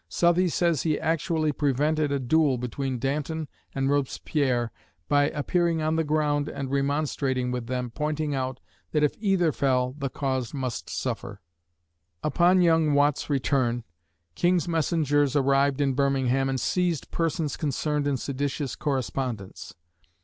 [0.09, 4.71] Southey says he actually prevented a duel between Danton and Robespierre
[5.07, 8.59] by appearing on the ground and remonstrating with them, pointing out
[8.93, 11.39] that if either fell the cause must suffer.
[12.23, 13.83] Upon young Watt's return,
[14.33, 19.75] king's messengers arrived in Birmingham and seized persons concerned in seditious correspondence.